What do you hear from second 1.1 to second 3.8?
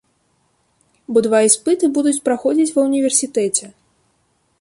Бо два іспыты будуць праходзіць ва ўніверсітэце.